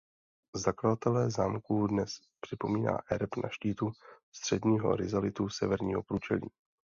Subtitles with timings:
[0.55, 3.91] Zakladatele zámku dnes připomíná erb na štítu
[4.31, 6.49] středního rizalitu severního průčelí.